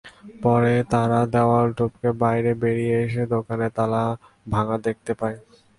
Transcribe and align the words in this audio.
পরে 0.43 0.73
তারা 0.91 1.19
দেয়াল 1.33 1.67
টপকে 1.77 2.09
বাইরে 2.23 2.51
বেরিয়ে 2.61 2.95
এসে 3.05 3.23
দোকানের 3.33 3.71
তালা 3.77 4.03
ভাঙা 4.45 4.77
দেখতে 4.87 5.11
পায়। 5.19 5.37